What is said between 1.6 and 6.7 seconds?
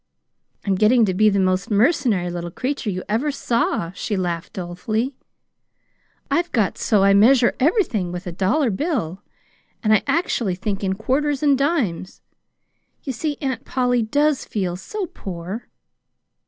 mercenary little creature you ever saw," she laughed dolefully. "I've